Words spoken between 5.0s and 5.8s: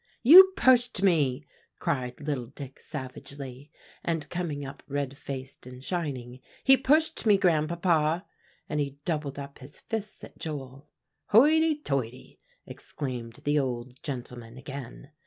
faced